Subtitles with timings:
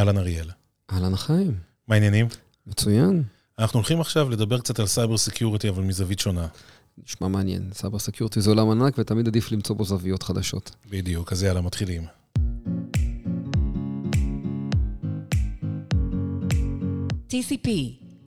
[0.00, 0.50] אהלן אריאל.
[0.92, 1.54] אהלן חיים.
[1.88, 2.26] מה העניינים?
[2.66, 3.22] מצוין.
[3.58, 6.46] אנחנו הולכים עכשיו לדבר קצת על cyber security, אבל מזווית שונה.
[7.06, 7.70] נשמע מעניין.
[7.72, 10.70] cyber security זה עולם ענק, ותמיד עדיף למצוא בו זוויות חדשות.
[10.90, 12.06] בדיוק, אז יאללה, מתחילים.
[17.30, 17.68] TCP,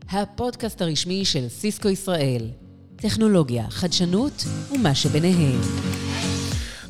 [0.09, 2.49] הפודקאסט הרשמי של סיסקו ישראל.
[2.95, 5.61] טכנולוגיה, חדשנות ומה שביניהם.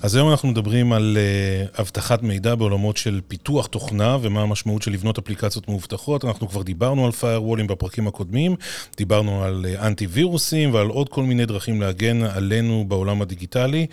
[0.03, 4.91] אז היום אנחנו מדברים על אה, אבטחת מידע בעולמות של פיתוח תוכנה ומה המשמעות של
[4.91, 6.25] לבנות אפליקציות מאובטחות.
[6.25, 8.55] אנחנו כבר דיברנו על firewall ים בפרקים הקודמים,
[8.97, 13.87] דיברנו על אה, אנטי וירוסים ועל עוד כל מיני דרכים להגן עלינו בעולם הדיגיטלי.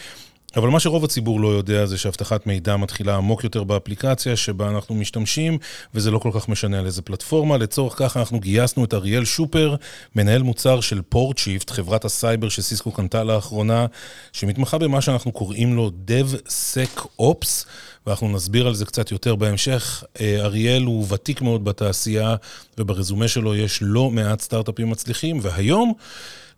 [0.56, 4.94] אבל מה שרוב הציבור לא יודע זה שאבטחת מידע מתחילה עמוק יותר באפליקציה שבה אנחנו
[4.94, 5.58] משתמשים,
[5.94, 7.56] וזה לא כל כך משנה על איזה פלטפורמה.
[7.56, 9.74] לצורך כך אנחנו גייסנו את אריאל שופר,
[10.16, 13.86] מנהל מוצר של Portshift, חברת הסייבר שסיסקו קנתה לאחרונה,
[14.32, 17.64] שמתמחה במה שאנחנו קוראים לו DevSecOps,
[18.06, 20.04] ואנחנו נסביר על זה קצת יותר בהמשך.
[20.20, 22.36] אה, אריאל הוא ותיק מאוד בתעשייה,
[22.78, 25.92] וברזומה שלו יש לא מעט סטארט-אפים מצליחים, והיום,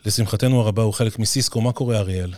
[0.07, 1.61] לשמחתנו הרבה, הוא חלק מסיסקו.
[1.61, 2.33] מה קורה, אריאל?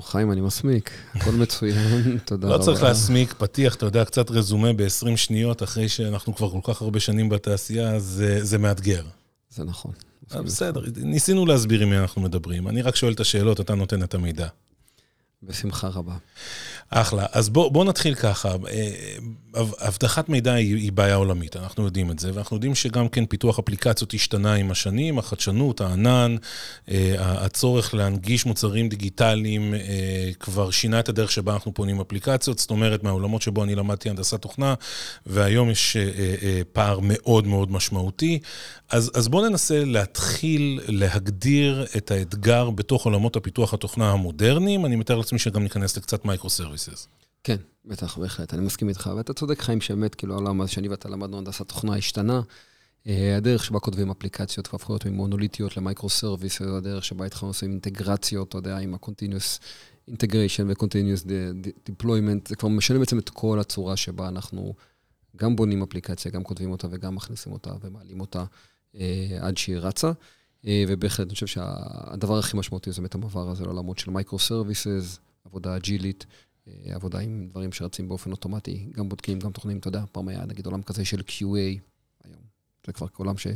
[0.00, 2.56] חיים, אני מסמיק, הכל מצוין, תודה רבה.
[2.56, 6.82] לא צריך להסמיק, פתיח, אתה יודע, קצת רזומה ב-20 שניות, אחרי שאנחנו כבר כל כך
[6.82, 9.04] הרבה שנים בתעשייה, זה, זה מאתגר.
[9.50, 9.92] זה נכון.
[10.30, 12.68] בסדר, ניסינו להסביר עם מי אנחנו מדברים.
[12.68, 14.48] אני רק שואל את השאלות, אתה נותן את המידע.
[15.42, 16.16] בשמחה רבה.
[16.90, 17.26] אחלה.
[17.32, 18.48] אז בואו בוא נתחיל ככה.
[18.48, 18.92] אה,
[19.88, 24.14] אבטחת מידע היא, בעיה עולמית, אנחנו יודעים את זה, ואנחנו יודעים שגם כן פיתוח אפליקציות
[24.14, 26.36] השתנה עם השנים, החדשנות, הענן,
[26.90, 32.70] אה, הצורך להנגיש מוצרים דיגיטליים אה, כבר שינה את הדרך שבה אנחנו פונים אפליקציות, זאת
[32.70, 34.74] אומרת, מהעולמות שבו אני למדתי הנדסת תוכנה,
[35.26, 35.96] והיום יש
[36.72, 38.38] פער מאוד מאוד משמעותי.
[38.90, 44.86] אז, אז בואו ננסה להתחיל להגדיר את האתגר בתוך עולמות הפיתוח התוכנה המודרניים.
[44.86, 46.24] אני מתאר לעצמי שגם ניכנס לקצת
[46.76, 47.08] microservices.
[47.44, 49.10] כן, בטח, בהחלט, אני מסכים איתך.
[49.16, 52.40] ואתה צודק, חיים, שבאמת, כאילו, העולם הזה שאני ואתה למדנו הנדסת תוכנה השתנה.
[53.06, 58.48] אה, הדרך שבה כותבים אפליקציות והפכו להיות ממונוליטיות ל microservices, הדרך שבה התחלנו לעשות אינטגרציות,
[58.48, 59.60] אתה יודע, עם ה-continuous
[60.10, 61.26] integration ו-continuous
[61.88, 64.74] deployment, זה כבר משנה בעצם את כל הצורה שבה אנחנו
[65.36, 68.44] גם בונים אפליקציה, גם כותבים אותה וגם מכניסים אותה ומעלים אותה
[68.94, 70.12] אה, עד שהיא רצה.
[70.66, 75.76] אה, ובהחלט, אני חושב שהדבר הכי משמעותי זה באמת המעבר הזה לעולמות של microservices, עבודה
[75.76, 76.45] אג'ילית, אה,
[76.84, 80.66] עבודה עם דברים שרצים באופן אוטומטי, גם בודקים, גם תוכנים, אתה יודע, פעם היה נגיד
[80.66, 81.80] עולם כזה של QA,
[82.24, 82.42] היום.
[82.86, 83.46] זה כבר עולם ש...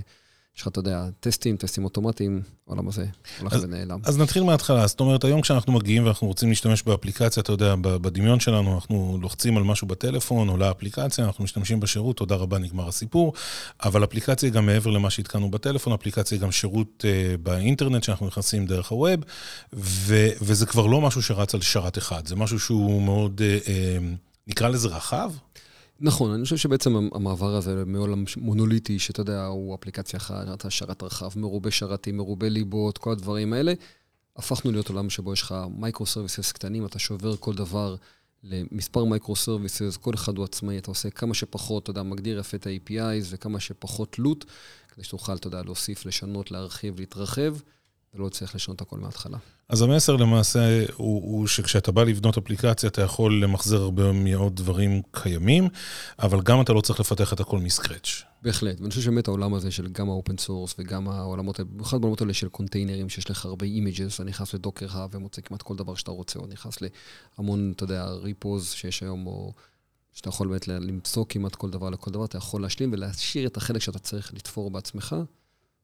[0.56, 3.06] יש לך, אתה יודע, טסטים, טסטים אוטומטיים, העולם הזה
[3.40, 4.00] הולך ונעלם.
[4.04, 4.86] אז נתחיל מההתחלה.
[4.86, 9.56] זאת אומרת, היום כשאנחנו מגיעים ואנחנו רוצים להשתמש באפליקציה, אתה יודע, בדמיון שלנו, אנחנו לוחצים
[9.56, 13.32] על משהו בטלפון, עולה אפליקציה, אנחנו משתמשים בשירות, תודה רבה, נגמר הסיפור.
[13.84, 18.26] אבל אפליקציה היא גם מעבר למה שהתקנו בטלפון, אפליקציה היא גם שירות uh, באינטרנט, שאנחנו
[18.26, 19.20] נכנסים דרך הווב,
[19.72, 23.70] ו- וזה כבר לא משהו שרץ על שרת אחד, זה משהו שהוא מאוד, uh, uh,
[24.46, 25.32] נקרא לזה רחב.
[26.00, 31.30] נכון, אני חושב שבעצם המעבר הזה מעולם מונוליטי, שאתה יודע, הוא אפליקציה אחת, שרת רחב,
[31.36, 33.72] מרובה שרתים, מרובה ליבות, כל הדברים האלה,
[34.36, 37.96] הפכנו להיות עולם שבו יש לך microservices קטנים, אתה שובר כל דבר
[38.42, 42.66] למספר microservices, כל אחד הוא עצמאי, אתה עושה כמה שפחות, אתה יודע, מגדיר יפה את
[42.66, 44.44] ה-APIs וכמה שפחות לוט,
[44.88, 47.56] כדי שתוכל, אתה יודע, להוסיף, לשנות, להרחיב, להתרחב.
[48.14, 49.38] ולא צריך לשנות הכל מההתחלה.
[49.68, 55.02] אז המסר למעשה הוא, הוא שכשאתה בא לבנות אפליקציה, אתה יכול למחזר הרבה מאוד דברים
[55.10, 55.68] קיימים,
[56.18, 58.22] אבל גם אתה לא צריך לפתח את הכל מ scratch.
[58.42, 62.20] בהחלט, ואני חושב שבאמת העולם הזה של גם ה open source וגם העולמות, במיוחד בעולמות
[62.20, 65.76] האלה של קונטיינרים, שיש לך הרבה images, אתה נכנס ל Docker Hub ומוצא כמעט כל
[65.76, 66.78] דבר שאתה רוצה, או נכנס
[67.38, 69.52] להמון, אתה יודע, repos שיש היום, או
[70.12, 73.82] שאתה יכול באמת למצוא כמעט כל דבר לכל דבר, אתה יכול להשלים ולהשאיר את החלק
[73.82, 75.16] שאתה צריך לתפור בעצמך.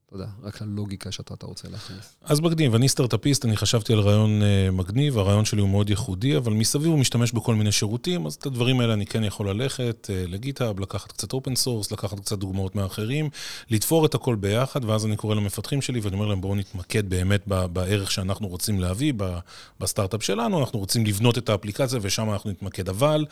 [0.06, 2.16] אתה יודע, רק ללוגיקה שאתה אתה רוצה להכניס.
[2.24, 6.36] אז מגניב, אני סטארט-אפיסט, אני חשבתי על רעיון אה, מגניב, הרעיון שלי הוא מאוד ייחודי,
[6.36, 10.10] אבל מסביב הוא משתמש בכל מיני שירותים, אז את הדברים האלה אני כן יכול ללכת
[10.10, 13.30] אה, ל GitHub, לקחת קצת open source, לקחת קצת דוגמאות מאחרים,
[13.70, 17.46] לתפור את הכל ביחד, ואז אני קורא למפתחים שלי ואני אומר להם, בואו נתמקד באמת
[17.46, 19.12] בערך שאנחנו רוצים להביא
[19.80, 23.26] בסטארט-אפ שלנו, אנחנו רוצים לבנות את האפליקציה ושם אנחנו נתמקד, אבל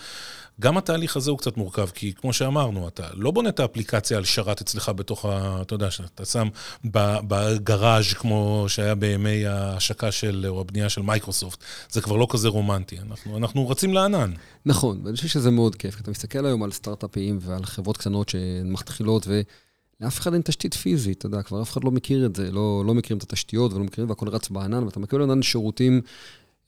[0.60, 4.24] גם התהליך הזה הוא קצת מורכב, כי כמו שאמרנו, אתה לא בונה את האפליקציה על
[4.24, 5.59] שרת אצלך בתוך ה...
[5.62, 6.48] אתה יודע, שאתה שם
[6.84, 11.65] בגראז' כמו שהיה בימי ההשקה של, או הבנייה של מייקרוסופט.
[11.91, 14.33] זה כבר לא כזה רומנטי, אנחנו, אנחנו רצים לענן.
[14.66, 19.27] נכון, ואני חושב שזה מאוד כיף, אתה מסתכל היום על סטארט-אפים ועל חברות קטנות שמתחילות,
[19.27, 22.83] ולאף אחד אין תשתית פיזית, אתה יודע, כבר אף אחד לא מכיר את זה, לא,
[22.87, 26.01] לא מכירים את התשתיות ולא מכירים, והכל רץ בענן, ואתה מקבל ענן שירותים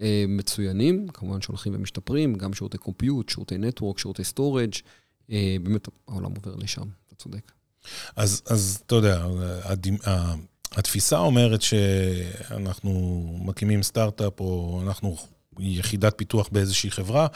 [0.01, 4.75] אה, מצוינים, כמובן שהולכים ומשתפרים, גם שירותי compute, שירותי network, שירותי storage,
[5.31, 7.56] אה, באמת העולם עובר לשם, אתה צודק.
[8.17, 9.27] אז, אז אתה יודע,
[10.73, 15.17] התפיסה אומרת שאנחנו מקימים סטארט-אפ, או אנחנו
[15.59, 17.27] יחידת פיתוח באיזושהי חברה,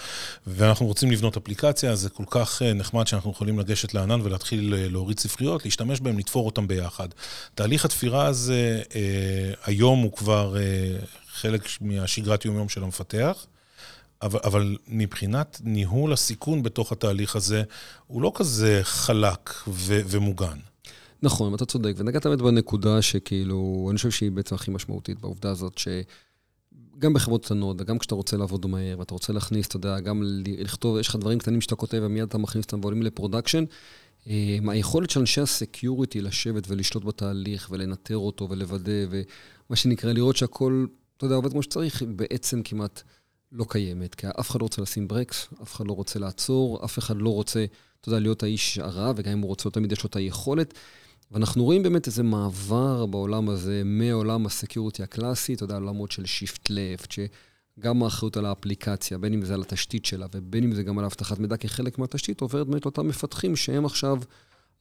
[0.47, 4.89] ואנחנו רוצים לבנות אפליקציה, זה כל כך אה, נחמד שאנחנו יכולים לגשת לענן ולהתחיל אה,
[4.89, 7.09] להוריד ספריות, להשתמש בהם, לתפור אותם ביחד.
[7.55, 10.57] תהליך התפירה הזה, אה, היום הוא כבר
[11.33, 13.47] חלק מהשגרת יום-יום של המפתח.
[14.23, 17.63] אבל, אבל מבחינת ניהול הסיכון בתוך התהליך הזה,
[18.07, 20.59] הוא לא כזה חלק ו- ומוגן.
[21.23, 25.79] נכון, אתה צודק, ונגעת באמת בנקודה שכאילו, אני חושב שהיא בעצם הכי משמעותית בעובדה הזאת,
[25.79, 30.99] שגם בחברות קטנות, וגם כשאתה רוצה לעבוד מהר, ואתה רוצה להכניס, אתה יודע, גם לכתוב,
[30.99, 33.65] יש לך דברים קטנים שאתה כותב, ומיד אתה מכניס אותם ועולים ל production,
[34.27, 40.37] אה, היכולת של אנשי ה security לשבת ולשלוט בתהליך ולנטר אותו ולוודא, ומה שנקרא, לראות
[40.37, 43.03] שהכל, אתה יודע, עובד כמו שצריך, בעצם כמעט
[43.53, 44.15] לא קיימת.
[44.15, 47.29] כי אף אחד לא רוצה לשים ברקס, אף אחד לא רוצה לעצור, אף אחד לא
[47.29, 47.65] רוצה,
[48.01, 50.75] אתה יודע, להיות האיש הרע, וגם אם הוא רוצה, תמיד יש לו את היכולת.
[51.31, 56.27] ואנחנו רואים באמת איזה מעבר בעולם הזה, מעולם ה security הקלאסי, אתה יודע, עולמות של
[56.27, 60.83] shift left, שגם האחריות על האפליקציה, בין אם זה על התשתית שלה ובין אם זה
[60.83, 64.19] גם על אבטחת מידע כחלק מהתשתית, עוברת באמת לאותם מפתחים שהם עכשיו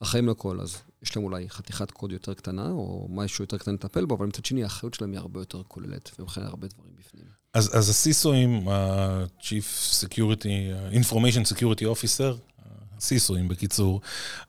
[0.01, 0.60] האחראים לכל.
[0.60, 4.25] אז יש להם אולי חתיכת קוד יותר קטנה, או משהו יותר קטן לטפל בו, אבל
[4.25, 7.25] מצד שני, האחריות שלהם היא הרבה יותר כוללת, ובכן הרבה דברים בפנים.
[7.54, 12.60] אז, אז הסיסואים, ה-Chief Security, Information Security Officer,
[13.00, 14.01] סיסואים בקיצור,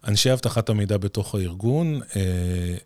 [0.09, 2.77] אנשי אבטחת המידע בתוך הארגון, אה,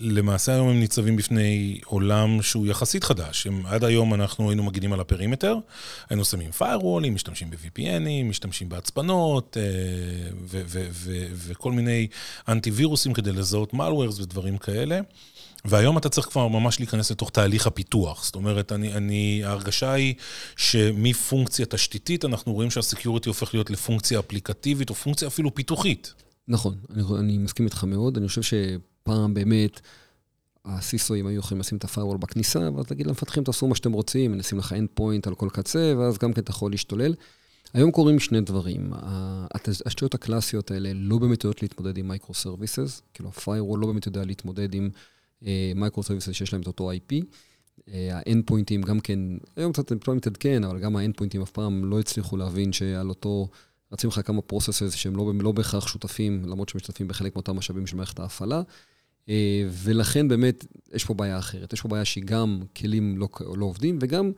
[0.00, 3.46] למעשה היום הם ניצבים בפני עולם שהוא יחסית חדש.
[3.46, 5.56] הם, עד היום אנחנו היינו מגינים על הפרימטר,
[6.10, 9.62] היינו שמים firewallים, משתמשים ב-VPNים, משתמשים בהצפנות אה,
[11.34, 12.06] וכל מיני
[12.48, 15.00] אנטי-וירוסים כדי לזהות malwares ודברים כאלה.
[15.64, 18.24] והיום אתה צריך כבר ממש להיכנס לתוך תהליך הפיתוח.
[18.24, 20.14] זאת אומרת, אני, אני, ההרגשה היא
[20.56, 26.14] שמפונקציה תשתיתית, אנחנו רואים שה security הופך להיות לפונקציה אפליקטיבית, או פונקציה אפילו פיתוחית.
[26.48, 28.16] נכון, אני, אני מסכים איתך מאוד.
[28.16, 28.42] אני חושב
[29.02, 29.80] שפעם באמת,
[30.64, 33.74] ה CISO ים היו יכולים לשים את ה firewall בכניסה, ואז להגיד למפתחים, תעשו מה
[33.74, 37.14] שאתם רוצים, נשים לך endpoint על כל קצה, ואז גם כן אתה יכול להשתולל.
[37.74, 38.92] היום קורים שני דברים.
[39.54, 44.74] התשתיות הקלאסיות האלה לא באמת יודעות להתמודד עם microservices, כאילו ה-firewall לא באמת יודע להתמודד
[44.74, 44.90] עם
[45.74, 47.24] microservices שיש להם את אותו IP.
[47.88, 49.18] ה endpoint ים גם כן,
[49.56, 53.48] היום קצת פתאום מתעדכן, אבל גם endpoint ים אף פעם לא הצליחו להבין שעל אותו,
[53.92, 57.86] רצים לך כמה processes שהם לא, לא בהכרח שותפים, למרות שהם משתתפים בחלק מאותם משאבים
[57.86, 58.62] של מערכת ההפעלה.
[59.28, 61.72] אה, ולכן באמת יש פה בעיה אחרת.
[61.72, 64.32] יש פה בעיה שהיא גם כלים לא, לא עובדים, וגם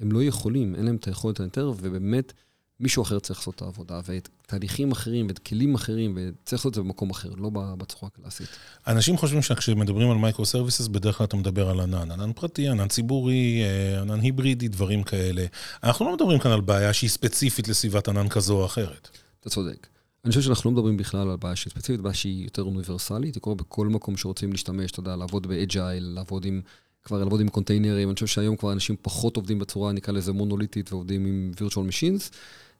[0.00, 2.32] הם לא יכולים, אין להם את היכולת היותר, ובאמת,
[2.80, 6.74] מישהו אחר צריך לעשות את העבודה, ואת תהליכים אחרים, ואת כלים אחרים, וצריך לעשות את
[6.74, 8.48] זה במקום אחר, לא בצורה הקלאסית.
[8.86, 12.10] אנשים חושבים שכשמדברים על microservices, בדרך כלל אתה מדבר על ענן.
[12.10, 15.46] ענן פרטי, ענן ציבורי, אה, ענן היברידי, דברים כאלה.
[15.84, 19.08] אנחנו לא מדברים כאן על בעיה שהיא ספציפית לסביבת ענן כזו או אחרת.
[19.40, 19.86] אתה צודק.
[20.24, 23.40] אני חושב שאנחנו לא מדברים בכלל על בעיה שהיא ספציפית, בעיה שהיא יותר אוניברסלית, היא
[23.40, 26.60] קורה בכל מקום שרוצים להשתמש, אתה יודע, לעבוד ב agile, לעבוד עם,
[27.04, 28.08] כבר לעבוד עם קונטיינרים.
[28.08, 32.34] אני חושב שהיום כבר אנשים פחות עובדים בצורה, נקרא לזה מונוליטית, ועובדים עם virtual machines.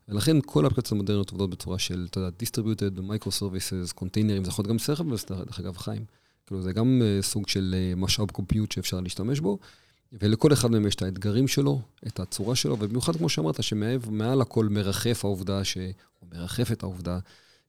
[0.09, 4.71] ולכן כל האפליקציות המודרניות עובדות בצורה של, אתה יודע, distributed, microservices, קונטיינרים, זה יכול להיות
[4.71, 6.05] גם serverless, דרך אגב, חיים.
[6.47, 9.59] כאילו, זה גם uh, סוג של uh, משאב קומפיוט שאפשר להשתמש בו,
[10.13, 14.69] ולכל אחד מהם יש את האתגרים שלו, את הצורה שלו, ובמיוחד, כמו שאמרת, שמעל הכל
[14.69, 15.77] מרחף העובדה, ש...
[16.23, 17.19] או מרחפת העובדה,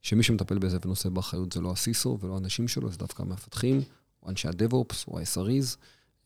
[0.01, 3.81] שמי שמטפל בזה ונושא באחריות זה לא הסיסו ולא האנשים שלו, זה דווקא המפתחים,
[4.23, 5.77] או אנשי ה-DevOps, או ה-SREs,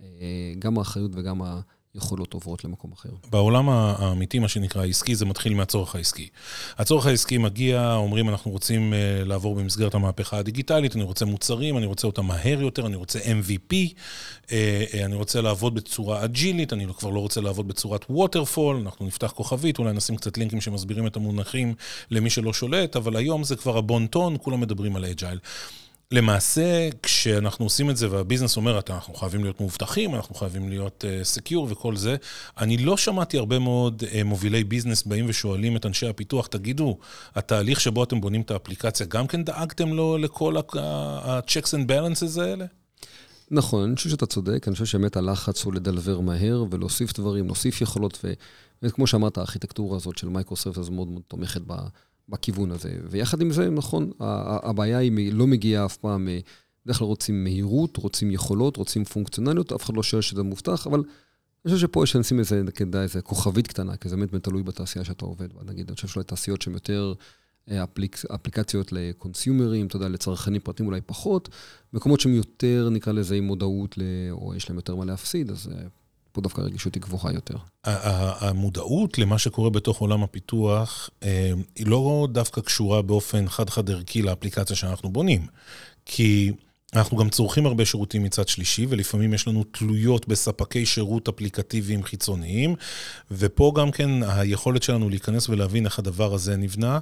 [0.02, 1.62] אה, גם האחריות וגם ה...
[1.96, 3.10] יכולות עוברות למקום אחר.
[3.30, 6.30] בעולם האמיתי, מה שנקרא העסקי, זה מתחיל מהצורך העסקי.
[6.78, 11.86] הצורך העסקי מגיע, אומרים, אנחנו רוצים אה, לעבור במסגרת המהפכה הדיגיטלית, אני רוצה מוצרים, אני
[11.86, 13.76] רוצה אותם מהר יותר, אני רוצה MVP,
[14.52, 19.06] אה, אה, אני רוצה לעבוד בצורה אג'ילית, אני כבר לא רוצה לעבוד בצורת waterfall, אנחנו
[19.06, 21.74] נפתח כוכבית, אולי נשים קצת לינקים שמסבירים את המונחים
[22.12, 25.40] למי שלא שולט, אבל היום זה כבר הבון-טון, כולם מדברים על agile.
[26.12, 31.06] למעשה, כשאנחנו עושים את זה וה business אומר, אנחנו חייבים להיות מאובטחים, אנחנו חייבים להיות
[31.24, 32.16] secure אה, וכל זה,
[32.58, 36.98] אני לא שמעתי הרבה מאוד אה, מובילי business באים ושואלים את אנשי הפיתוח, תגידו,
[37.36, 42.66] התהליך שבו אתם בונים את האפליקציה, גם כן דאגתם לו לכל ה-checks and balances האלה?
[43.52, 47.82] נכון, אני חושב שאתה צודק, אני חושב שבאמת הלחץ הוא לדלבר מהר ולהוסיף דברים, להוסיף
[47.82, 48.26] יכולות,
[48.84, 51.74] וכמו שאמרת, הארכיטקטורה הזאת של microservices מאוד מאוד תומכת ב...
[52.30, 52.98] בכיוון הזה.
[53.10, 56.40] ויחד עם זה, נכון, הבעיה היא לא מגיעה אף פעם, אה,
[56.86, 61.00] בדרך כלל רוצים מהירות, רוצים יכולות, רוצים פונקציונליות, אף אחד לא שואל שזה מאובטח, אבל
[61.00, 65.06] אני חושב שפה יש לשים איזה, כדאי, איזה כוכבית קטנה, כי זה באמת תלוי בתעשייה
[65.06, 65.62] שאתה עובד בה.
[65.66, 67.14] נגיד, אני חושב שאולי תעשיות שהן יותר
[67.72, 71.50] אה, אפליק, אפליקציות לקונסיומרים, אתה יודע, לצרכנים פרטים אולי פחות,
[71.94, 74.02] מקומות שהן יותר, נקרא לזה, עם מודעות, ל,
[74.32, 75.88] או יש להם יותר מה להפסיד, אז אה,
[76.36, 77.56] פה דווקא הרגישות היא גבוהה יותר.
[77.84, 84.76] המודעות למה שקורה בתוך עולם הפיתוח אה, היא לא דווקא קשורה באופן חד-חד ערכי לאפליקציה
[84.76, 85.48] שאנחנו בונים.
[86.06, 86.52] כי
[86.94, 92.76] אנחנו גם צורכים הרבה שירותים מצד שלישי, ולפעמים יש לנו תלויות בספקי שירות אפליקטיביים חיצוניים,
[93.32, 97.00] ופה גם כן היכולת שלנו להיכנס ולהבין איך הדבר הזה נבנה.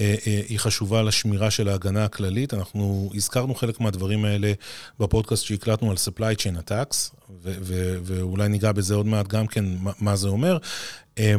[0.00, 2.54] אה, אה, היא חשובה לשמירה של ההגנה הכללית.
[2.54, 4.52] אנחנו הזכרנו חלק מהדברים האלה
[5.00, 7.14] בפודקאסט שהקלטנו על supply chain attacks,
[8.02, 9.64] ואולי ניגע בזה עוד מעט גם כן,
[10.00, 10.58] מה זה אומר.
[11.18, 11.34] אה,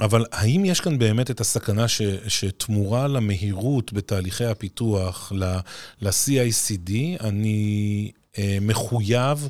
[0.00, 5.32] אבל האם יש כאן באמת את הסכנה ש, שתמורה למהירות בתהליכי הפיתוח,
[6.00, 6.90] ל-CICD,
[7.20, 9.48] אני אה, מחויב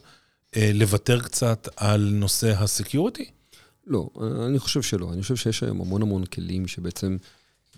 [0.56, 3.30] אה, לוותר קצת על נושא הסקיוריטי?
[3.86, 4.08] לא,
[4.46, 5.12] אני חושב שלא.
[5.12, 7.16] אני חושב שיש היום המון המון כלים שבעצם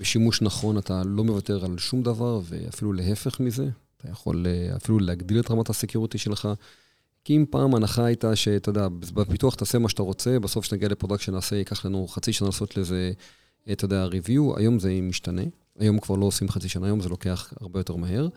[0.00, 3.68] בשימוש נכון אתה לא מוותר על שום דבר, ואפילו להפך מזה.
[3.96, 6.48] אתה יכול אה, אפילו להגדיל את רמת ה security שלך.
[7.24, 10.92] כי אם פעם ההנחה הייתה שאתה יודע, בפיתוח תעשה מה שאתה רוצה, בסוף כשנגיע ל
[10.92, 13.12] production נעשה, ייקח לנו חצי שנה לעשות לזה,
[13.72, 15.42] אתה יודע, review, היום זה משתנה.
[15.78, 18.28] היום כבר לא עושים חצי שנה, היום זה לוקח הרבה יותר מהר.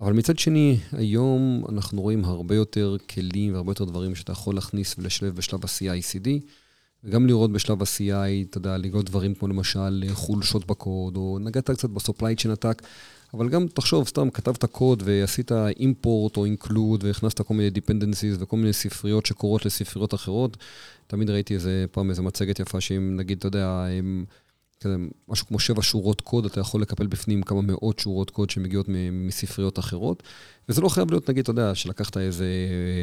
[0.00, 4.94] אבל מצד שני, היום אנחנו רואים הרבה יותר כלים והרבה יותר דברים שאתה יכול להכניס
[4.98, 6.28] ולשלב בשלב ה-CI-CD,
[7.06, 11.90] וגם לראות בשלב ה-CI, אתה יודע, לראות דברים כמו למשל חולשות בקוד, או נגעת קצת
[11.90, 12.86] ב-supply chain attack.
[13.34, 18.56] אבל גם תחשוב, סתם כתבת קוד ועשית אימפורט או אינקלוד והכנסת כל מיני dependencies וכל
[18.56, 20.56] מיני ספריות שקורות לספריות אחרות.
[21.06, 23.84] תמיד ראיתי איזה פעם איזה מצגת יפה שאם נגיד, אתה יודע.
[23.86, 24.00] כזה,
[25.28, 29.78] משהו כמו שבע שורות קוד, אתה יכול לקפל בפנים כמה מאות שורות קוד שמגיעות מספריות
[29.78, 30.22] אחרות.
[30.68, 32.46] וזה לא חייב להיות, נגיד, אתה יודע, שלקחת איזה,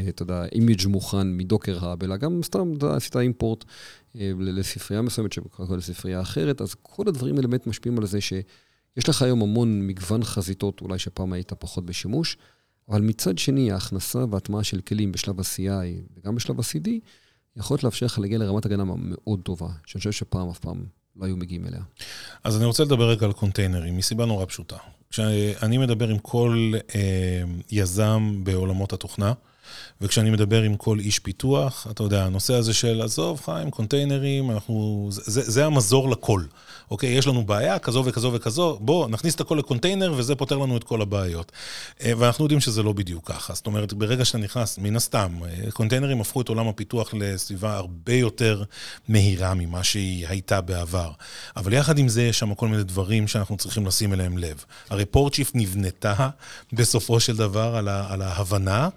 [0.10, 3.64] אתה יודע, אימיג' מוכן מדוקר האב, אלא גם סתם, אתה עשית אימפורט
[4.16, 8.34] אה, לספרייה מסוימת, שקוראים לספרייה אחרת, אז כל הדברים האלה באמת משפיעים על זה ש...
[8.98, 12.38] יש לך היום המון מגוון חזיתות, אולי שפעם היית פחות בשימוש,
[12.90, 16.90] אבל מצד שני, ההכנסה וההטמעה של כלים בשלב ה-CI וגם בשלב ה-CD,
[17.56, 21.38] יכולות לאפשר לך להגיע לרמת הגנה מאוד טובה, שאני חושב שפעם אף פעם לא היו
[21.38, 21.82] מגיעים אליה.
[22.44, 24.78] אז אני רוצה לדבר רגע על קונטיינרים, מסיבה נורא פשוטה.
[25.10, 29.34] כשאני מדבר עם כל אה, יזם בעולמות התוכנה,
[30.02, 35.08] וכשאני מדבר עם כל איש פיתוח, אתה יודע, הנושא הזה של, עזוב, חיים, קונטיינרים, אנחנו,
[35.12, 36.44] זה, זה המזור לכל.
[36.92, 40.78] אוקיי, יש לנו בעיה כזו וכזו וכזו, בוא, נכניס את הכל לקונטיינר וזה פותר לנו
[40.78, 41.52] את כל הבעיות.
[42.04, 43.54] אה, ואנחנו יודעים שזה לא בדיוק ככה.
[43.54, 48.14] זאת אומרת, ברגע שאתה נכנס, מן הסתם, אה, קונטיינרים הפכו את עולם הפיתוח לסביבה הרבה
[48.14, 48.64] יותר
[49.08, 51.12] מהירה ממה שהיא הייתה בעבר.
[51.56, 54.66] אבל יחד עם זה, יש שם כל מיני דברים שאנחנו צריכים לשים אליהם לב.
[54.90, 56.30] הרי פורטשיפט נבנתה
[56.74, 58.90] בסופו של דבר על, ה, על ההבנה.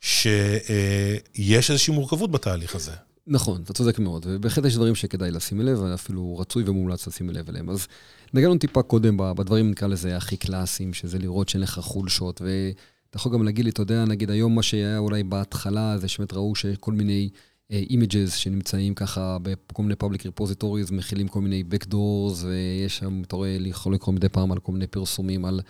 [0.00, 2.92] שיש איזושהי מורכבות בתהליך הזה.
[3.26, 7.48] נכון, אתה צודק מאוד, ובהחלט יש דברים שכדאי לשים לב, ואפילו רצוי ומומלץ לשים לב
[7.48, 7.70] אליהם.
[7.70, 7.86] אז
[8.34, 13.32] נגענו טיפה קודם בדברים, נקרא לזה, הכי קלאסיים, שזה לראות שאין לך חולשות, ואתה יכול
[13.32, 16.92] גם להגיד לי, אתה יודע, נגיד היום מה שהיה אולי בהתחלה, זה שבאמת ראו שכל
[16.92, 17.28] מיני
[17.70, 23.36] images אה, שנמצאים ככה בכל מיני public repositories, מכילים כל מיני backdoors, ויש שם, אתה
[23.36, 25.60] רואה, יכול לקרוא מדי פעם על כל מיני פרסומים, על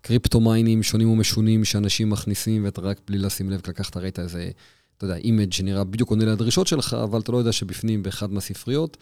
[0.00, 4.50] קריפטומיינרים שונים ומשונים שאנשים מכניסים, ואתה רק בלי לשים לב, לקחת ראית איזה...
[4.96, 8.96] אתה יודע, image שנראה בדיוק עונה לדרישות שלך, אבל אתה לא יודע שבפנים, באחד מהספריות,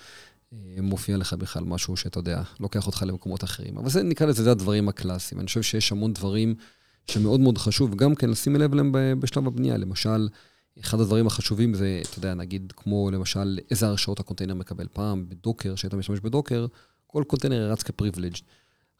[0.52, 3.78] אה, מופיע לך בכלל משהו שאתה יודע, לוקח אותך למקומות אחרים.
[3.78, 5.40] אבל זה, נקרא לזה, זה הדברים הקלאסיים.
[5.40, 6.54] אני חושב שיש המון דברים
[7.10, 9.76] שמאוד מאוד חשוב גם כן לשים לב אליהם בשלב הבנייה.
[9.76, 10.28] למשל,
[10.80, 15.34] אחד הדברים החשובים זה, אתה יודע, נגיד, כמו למשל, איזה הרשאות הקונטיינר מקבל פעם, ב
[15.34, 16.66] Docker, שהיית משתמש ב Docker,
[17.06, 18.37] כל קונטיינר רץ כ privileged.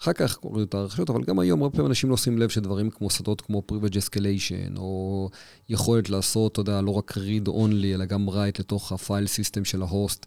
[0.03, 2.91] אחר כך קוראים את הרכישות, אבל גם היום הרבה פעמים אנשים לא שמים לב שדברים
[2.91, 5.31] כמו שדות כמו privilege escalation, או
[5.69, 9.65] יכולת לעשות, אתה יודע, לא רק read only, אלא גם write לתוך ה file system
[9.65, 10.27] של ה host,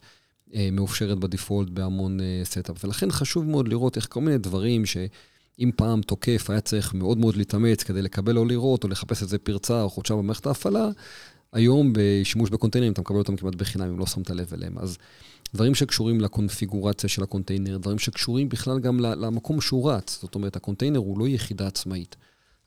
[0.54, 2.70] אה, מאופשרת ב default בהמון setups.
[2.70, 7.18] אה, ולכן חשוב מאוד לראות איך כל מיני דברים שאם פעם תוקף היה צריך מאוד
[7.18, 10.90] מאוד להתאמץ כדי לקבל או לראות, או לחפש איזה פרצה או חולשה במערכת ההפעלה,
[11.54, 14.78] היום בשימוש בקונטיינרים אתה מקבל אותם כמעט בחינם אם לא שמת לב אליהם.
[14.78, 14.98] אז
[15.54, 20.20] דברים שקשורים לקונפיגורציה של הקונטיינר, דברים שקשורים בכלל גם למקום שהוא רץ.
[20.22, 22.16] זאת אומרת, הקונטיינר הוא לא יחידה עצמאית.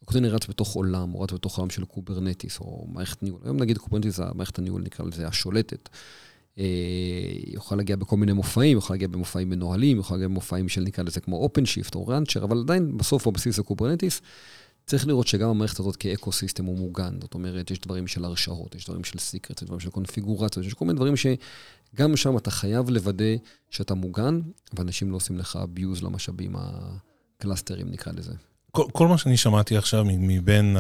[0.03, 3.41] הקונטיינר רץ בתוך עולם, הוא רץ בתוך עולם של Kubernetes או מערכת ניהול.
[3.45, 5.89] היום נגיד Kubernetes מערכת הניהול, נקרא לזה השולטת.
[6.59, 6.65] אה,
[7.47, 11.21] יכול להגיע בכל מיני מופעים, יכול להגיע במופעים מנוהלים, יכול להגיע במופעים של נקרא לזה
[11.21, 14.21] כמו OpenShift או Rancher, אבל עדיין בסוף בבסיס זה Kubernetes.
[14.87, 17.19] צריך לראות שגם המערכת הזאת כ ecosystem הוא מוגן.
[17.21, 20.75] זאת אומרת, יש דברים של הרשאות, יש דברים של secrets, יש דברים של קונפיגורציות, יש
[20.75, 23.35] כל מיני דברים שגם שם אתה חייב לוודא
[23.71, 24.41] שאתה מוגן,
[24.73, 28.33] ואנשים לא עושים לך abuse למשאבים הקלאסטרים, נקרא לזה.
[28.71, 30.77] כל, כל מה שאני שמעתי עכשיו מבין,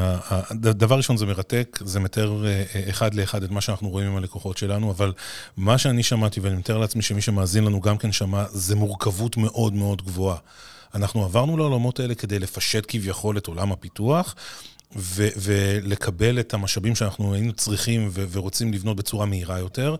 [0.52, 4.58] דבר ראשון זה מרתק, זה מתאר אה, אחד לאחד את מה שאנחנו רואים עם הלקוחות
[4.58, 5.12] שלנו, אבל
[5.56, 9.72] מה שאני שמעתי, ואני מתאר לעצמי שמי שמאזין לנו גם כן שמע, זה מורכבות מאוד
[9.72, 10.38] מאוד גבוהה.
[10.94, 14.34] אנחנו עברנו לעולמות האלה כדי לפשט כביכול את עולם הפיתוח.
[14.96, 19.96] ו- ולקבל את המשאבים שאנחנו היינו צריכים ו- ורוצים לבנות בצורה מהירה יותר.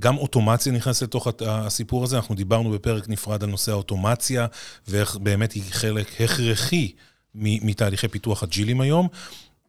[0.00, 4.46] גם אוטומציה נכנסת לתוך הסיפור הזה, אנחנו דיברנו בפרק נפרד על נושא האוטומציה,
[4.88, 6.92] ואיך באמת היא חלק הכרחי
[7.34, 9.08] מתהליכי פיתוח אג'ילים היום.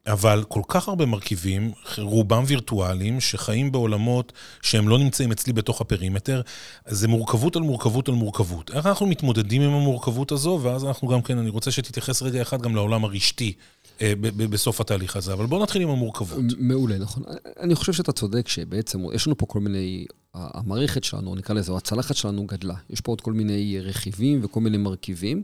[0.07, 5.87] אבל כל כך הרבה מרכיבים, רובם וירטואליים, שחיים בעולמות שהם לא נמצאים אצלי בתוך ה
[5.87, 6.41] perimeter,
[6.87, 8.71] זה מורכבות על מורכבות על מורכבות.
[8.73, 12.61] איך אנחנו מתמודדים עם המורכבות הזו, ואז אנחנו גם כן, אני רוצה שתתייחס רגע אחד
[12.61, 13.53] גם לעולם הרשתי.
[14.01, 16.39] אה, בסוף התהליך הזה, אבל בואו נתחיל עם המורכבות.
[16.57, 17.23] מעולה, נכון.
[17.59, 21.77] אני חושב שאתה צודק שבעצם יש לנו פה כל מיני, המערכת שלנו, נקרא לזה, או
[21.77, 22.75] הצלחת שלנו גדלה.
[22.89, 25.43] יש פה עוד כל מיני רכיבים וכל מיני מרכיבים.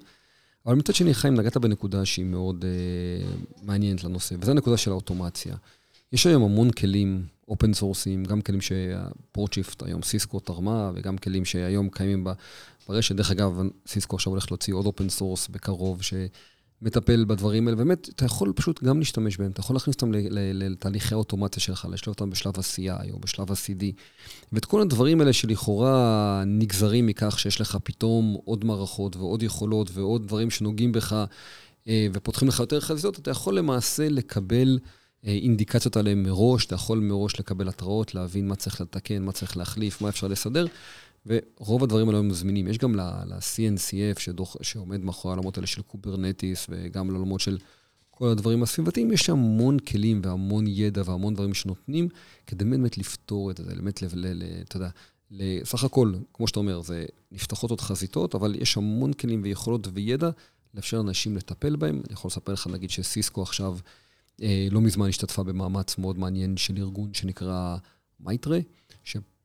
[0.65, 5.55] אבל מצד שני, חיים, נגעת בנקודה שהיא מאוד אה, מעניינת לנושא, וזו הנקודה של האוטומציה.
[6.13, 11.17] יש היום המון כלים open source ים, גם כלים ש Portshift היום סיסקו תרמה, וגם
[11.17, 12.27] כלים שהיום קיימים
[12.87, 13.15] ברשת.
[13.15, 16.01] דרך אגב, סיסקו עכשיו הולך להוציא עוד open source בקרוב,
[16.83, 17.77] שמטפל בדברים האלה.
[17.77, 22.07] באמת, אתה יכול פשוט גם להשתמש בהם, אתה יכול להכניס אותם לתהליכי האוטומציה שלך, לשלב
[22.07, 23.83] אותם בשלב ה-CI או בשלב ה-CD.
[24.51, 30.27] ואת כל הדברים האלה שלכאורה נגזרים מכך שיש לך פתאום עוד מערכות ועוד יכולות ועוד
[30.27, 31.25] דברים שנוגעים בך
[31.87, 34.79] אה, ופותחים לך יותר חזיתות, אתה יכול למעשה לקבל...
[35.25, 39.57] אה, אינדיקציות עליהן מראש, אתה יכול מראש לקבל התראות, להבין מה צריך לתקן, מה צריך
[39.57, 40.65] להחליף, מה אפשר לסדר,
[41.25, 42.67] ורוב הדברים האלה הם זמינים.
[42.67, 44.19] יש גם ל-CNCF
[44.61, 47.57] שעומד מאחורי העולמות האלה של Kubernetes, וגם לעולמות של
[48.11, 52.09] כל הדברים הסביבתיים, יש המון כלים והמון ידע והמון דברים שנותנים,
[52.47, 54.03] כדי באמת לפתור את זה, באמת,
[54.67, 54.89] אתה יודע,
[55.63, 60.29] סך הכל, כמו שאתה אומר, זה נפתחות עוד חזיתות, אבל יש המון כלים ויכולות וידע
[60.73, 61.95] לאפשר לאנשים לטפל בהם.
[61.95, 63.77] אני יכול לספר לך, נגיד, שסיסקו עכשיו...
[64.41, 67.77] אה, לא מזמן השתתפה במאמץ מאוד מעניין של ארגון שנקרא
[68.19, 68.59] מייטרה,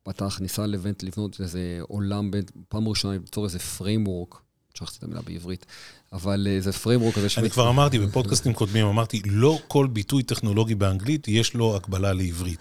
[0.09, 2.31] שפתח, ניסה לבנט לבנות איזה עולם,
[2.69, 4.35] פעם ראשונה ליצור איזה framework,
[4.73, 5.65] שכחתי את המילה בעברית,
[6.13, 7.37] אבל איזה אה, framework כזה ש...
[7.37, 12.59] אני כבר אמרתי בפודקאסטים קודמים, אמרתי, לא כל ביטוי טכנולוגי באנגלית יש לו הקבלה לעברית.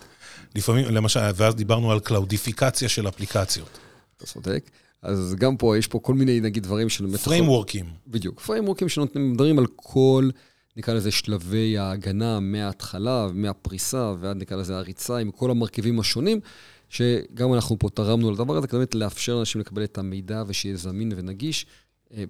[0.55, 3.79] לפעמים, למשל, ואז דיברנו על קלאודיפיקציה של אפליקציות.
[4.17, 4.71] אתה צודק.
[5.03, 7.17] אז גם פה, יש פה כל מיני, נגיד, דברים של...
[7.17, 7.87] פריימוורקים.
[8.07, 10.31] בדיוק, פריימוורקים שנותנים דברים על כל
[10.77, 16.41] נקרא לזה שלבי ההגנה מההתחלה, מהפריסה ועד נקרא לזה הריצה עם כל המרכיבים השונים,
[16.89, 21.13] שגם אנחנו פה תרמנו לדבר הזה, כדי באמת לאפשר לאנשים לקבל את המידע ושיהיה זמין
[21.17, 21.67] ונגיש
[22.15, 22.25] אה,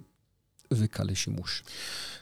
[0.72, 1.62] וקל לשימוש.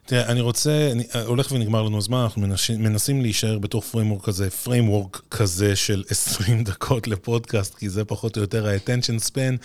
[0.06, 4.50] תראה, אני רוצה, אני, הולך ונגמר לנו הזמן, אנחנו מנסים, מנסים להישאר בתוך framework כזה,
[4.50, 9.56] framework כזה של 20 דקות לפודקאסט, כי זה פחות או יותר ה-attention span.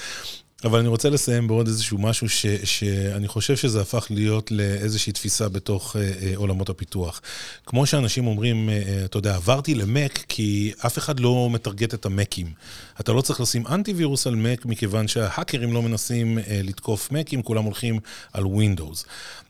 [0.63, 5.49] אבל אני רוצה לסיים בעוד איזשהו משהו ש, שאני חושב שזה הפך להיות לאיזושהי תפיסה
[5.49, 7.21] בתוך אה, אה, עולמות הפיתוח.
[7.65, 12.05] כמו שאנשים אומרים, אה, אה, אתה יודע, עברתי ל-Mac כי אף אחד לא מטרגט את
[12.05, 12.51] המקים.
[12.99, 17.63] אתה לא צריך לשים אנטיווירוס על Mac מכיוון שההאקרים לא מנסים אה, לתקוף מקים, כולם
[17.63, 17.99] הולכים
[18.33, 19.05] על Windows.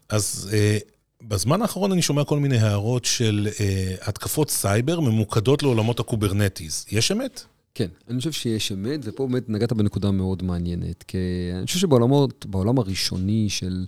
[0.10, 0.50] אז...
[0.54, 0.78] אה,
[1.28, 6.86] בזמן האחרון אני שומע כל מיני הערות של אה, התקפות סייבר ממוקדות לעולמות ה-Kubernetes.
[6.92, 7.44] יש אמת?
[7.76, 11.04] כן, אני חושב שיש אמת, ופה באמת נגעת בנקודה מאוד מעניינת.
[11.04, 11.18] כי
[11.58, 13.86] אני חושב שבעולמות, בעולם הראשוני של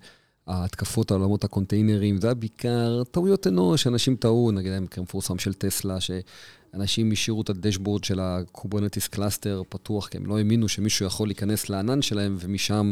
[0.47, 5.39] ההתקפות על עולמות הקונטיינרים, זה היה בעיקר טעויות אנוש, אנשים טעו, נגיד היה מקרה מפורסם
[5.39, 11.05] של טסלה, שאנשים השאירו את ה-dashboard של ה-Kubernetes cluster פתוח, כי הם לא האמינו שמישהו
[11.05, 12.91] יכול להיכנס לענן שלהם, ומשם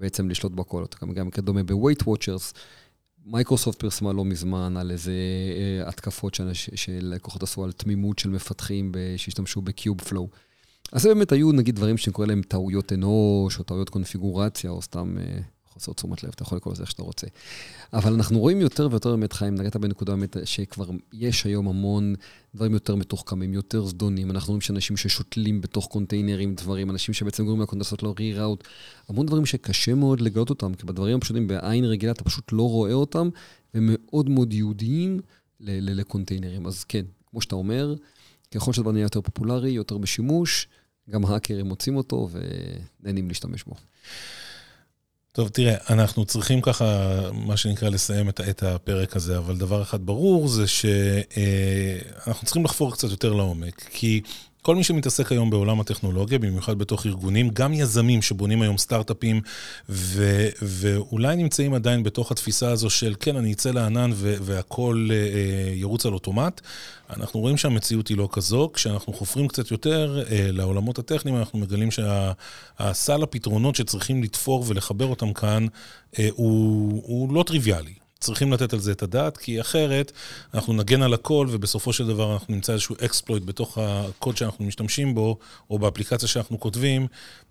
[0.00, 0.84] בעצם לשלוט בכל.
[1.14, 2.54] גם מקרה דומה ב-Weight Watchers.
[3.26, 5.12] מייקרוסופט פרסמה לא מזמן על איזה
[5.82, 6.40] אה, התקפות
[6.74, 10.28] שלקוחות עשו על תמימות של מפתחים שהשתמשו בקיוב פלואו.
[10.92, 15.16] אז זה באמת היו נגיד דברים שקורא להם טעויות אנוש, או טעויות קונפיגורציה, או סתם
[15.18, 15.40] אה,
[15.80, 17.26] חוסר תשומת לב, אתה יכול לקרוא לזה איך שאתה רוצה.
[17.92, 22.14] אבל אנחנו רואים יותר ויותר באמת, חיים, נגעת בנקודה באמת שכבר יש היום המון
[22.54, 24.30] דברים יותר מתוחכמים, יותר זדונים.
[24.30, 28.64] אנחנו רואים שאנשים ששותלים בתוך קונטיינרים דברים, אנשים שבעצם גורמים לקונדסות לא רי-ראוט,
[29.08, 32.92] המון דברים שקשה מאוד לגלות אותם, כי בדברים הפשוטים בעין רגילה אתה פשוט לא רואה
[32.92, 33.28] אותם,
[33.74, 35.20] והם מאוד מאוד ייעודיים
[35.60, 36.66] לקונטיינרים.
[36.66, 37.94] אז כן, כמו שאתה אומר,
[38.54, 40.68] ככל שהדבר נהיה יותר פופולרי, יותר בשימוש,
[41.10, 42.28] גם האקרים מוצאים אותו
[43.02, 43.74] ונהנים להשתמש בו.
[45.32, 50.06] טוב, תראה, אנחנו צריכים ככה, מה שנקרא, לסיים את, את הפרק הזה, אבל דבר אחד
[50.06, 54.20] ברור זה שאנחנו צריכים לחפור קצת יותר לעומק, כי
[54.62, 59.40] כל מי שמתעסק היום בעולם הטכנולוגיה, במיוחד בתוך ארגונים, גם יזמים שבונים היום סטארט-אפים,
[59.88, 65.16] ו- ואולי נמצאים עדיין בתוך התפיסה הזו של כן, אני אצא לענן ו- והכל אה,
[65.16, 66.60] אה, ירוץ על אוטומט,
[67.16, 68.70] אנחנו רואים שהמציאות היא לא כזו.
[68.74, 75.32] כשאנחנו חופרים קצת יותר אה, לעולמות הטכניים, אנחנו מגלים שהסל הפתרונות שצריכים לתפור ולחבר אותם
[75.32, 75.66] כאן,
[76.18, 77.99] אה, הוא, הוא לא טריוויאלי.
[78.20, 80.12] צריכים לתת על זה את הדעת, כי אחרת
[80.54, 85.14] אנחנו נגן על הכל, ובסופו של דבר אנחנו נמצא איזשהו אקספלויט בתוך הקוד שאנחנו משתמשים
[85.14, 85.38] בו,
[85.70, 87.06] או באפליקציה שאנחנו כותבים,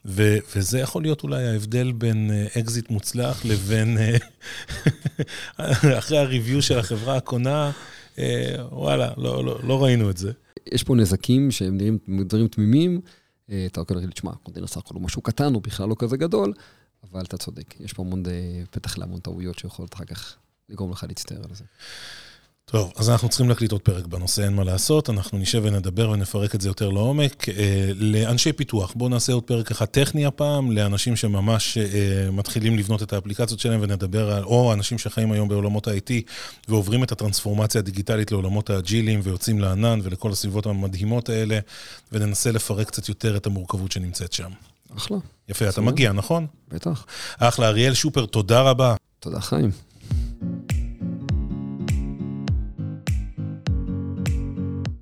[0.05, 5.23] ו- וזה יכול להיות אולי ההבדל בין אקזיט אה, מוצלח לבין, אה,
[5.99, 7.71] אחרי ה-review של החברה הקונה,
[8.15, 8.19] אה,
[8.71, 10.31] וואלה, לא, לא, לא ראינו את זה.
[10.71, 13.01] יש פה נזקים שהם נראים דברים תמימים.
[13.65, 16.53] אתה יכול להגיד, תשמע, קונטיינר סך הכל הוא משהו קטן, הוא בכלל לא כזה גדול,
[17.11, 18.23] אבל אתה צודק, יש פה המון
[18.71, 20.35] פתח להמון טעויות שיכולות אחר כך
[20.69, 21.63] לגרום לך להצטער על זה.
[22.71, 26.55] טוב, אז אנחנו צריכים להקליט עוד פרק בנושא, אין מה לעשות, אנחנו נשב ונדבר ונפרק
[26.55, 27.49] את זה יותר לעומק.
[27.49, 33.03] אה, לאנשי פיתוח, בואו נעשה עוד פרק אחד טכני הפעם, לאנשים שממש אה, מתחילים לבנות
[33.03, 36.11] את האפליקציות שלהם ונדבר על, או אנשים שחיים היום בעולמות ה-IT
[36.67, 41.59] ועוברים את הטרנספורמציה הדיגיטלית לעולמות האג'ילים ויוצאים לענן ולכל הסביבות המדהימות האלה,
[42.11, 44.49] וננסה לפרק קצת יותר את המורכבות שנמצאת שם.
[44.97, 45.17] אחלה.
[45.49, 46.47] יפה, אתה מגיע, נכון?
[46.67, 47.05] בטח.
[47.37, 48.95] אחלה, אריאל שופר, תודה רבה.
[49.19, 49.71] תודה, חיים.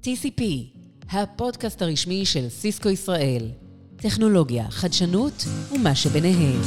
[0.07, 0.43] TCP,
[1.11, 3.49] הפודקאסט הרשמי של סיסקו ישראל.
[3.95, 6.61] טכנולוגיה, חדשנות ומה שביניהם.